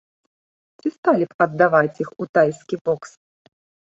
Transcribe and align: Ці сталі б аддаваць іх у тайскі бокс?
Ці 0.79 0.87
сталі 0.95 1.27
б 1.33 1.43
аддаваць 1.45 2.01
іх 2.05 2.09
у 2.25 2.27
тайскі 2.37 2.75
бокс? 2.89 3.09